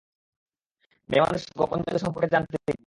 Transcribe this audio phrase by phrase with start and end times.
[1.09, 2.75] মেয়েমানুষের গোপন জাদু সম্পর্কে জানতে গিয়ে।